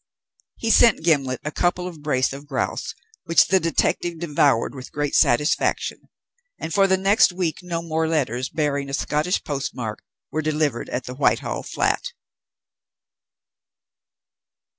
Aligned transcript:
He 0.55 0.71
sent 0.71 1.03
Gimblet 1.03 1.41
a 1.45 1.51
couple 1.51 1.87
of 1.87 2.01
brace 2.01 2.33
of 2.33 2.47
grouse, 2.47 2.95
which 3.25 3.49
the 3.49 3.59
detective 3.59 4.17
devoured 4.17 4.73
with 4.73 4.91
great 4.91 5.13
satisfaction, 5.13 6.09
and 6.57 6.73
for 6.73 6.87
the 6.87 6.97
next 6.97 7.31
week 7.31 7.59
no 7.61 7.83
more 7.83 8.07
letters 8.07 8.49
bearing 8.49 8.89
a 8.89 8.95
Scotch 8.95 9.43
postmark 9.43 9.99
were 10.31 10.41
delivered 10.41 10.89
at 10.89 11.03
the 11.03 11.13
Whitehall 11.13 11.61
flat. 11.61 12.13